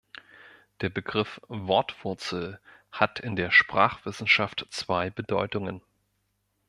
Der 0.81 0.89
Begriff 0.89 1.39
"Wortwurzel" 1.47 2.59
hat 2.91 3.19
in 3.19 3.35
der 3.35 3.51
Sprachwissenschaft 3.51 4.65
zwei 4.71 5.11
Bedeutungen. 5.11 5.83